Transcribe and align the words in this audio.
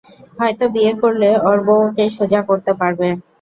হয়তো 0.39 0.65
বিয়ে 0.73 0.93
করলে, 1.01 1.29
ওর 1.47 1.57
বউ 1.65 1.81
ওকে 1.87 2.05
সোজা 2.17 2.41
করতে 2.49 2.71
পারবে। 2.79 3.07